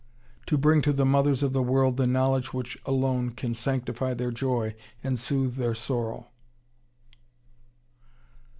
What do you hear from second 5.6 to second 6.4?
sorrow.